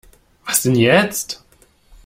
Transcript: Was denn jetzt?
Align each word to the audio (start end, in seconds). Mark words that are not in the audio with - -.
Was 0.47 0.63
denn 0.63 0.73
jetzt? 0.73 1.43